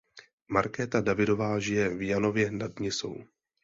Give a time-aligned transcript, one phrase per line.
[0.47, 3.15] Markéta Davidová žije v Janově nad Nisou.